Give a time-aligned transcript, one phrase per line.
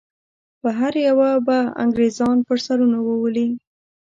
[0.61, 3.47] په هره یوه به انګریزان پر سرونو وولي.